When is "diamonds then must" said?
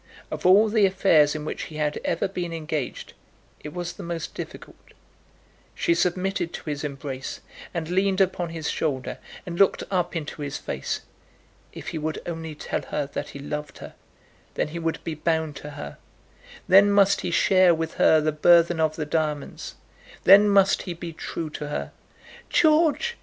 19.05-20.81